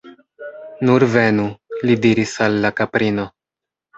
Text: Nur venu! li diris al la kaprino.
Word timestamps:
Nur 0.89 1.05
venu! 1.15 1.45
li 1.89 1.97
diris 2.05 2.33
al 2.47 2.57
la 2.65 2.75
kaprino. 2.79 3.27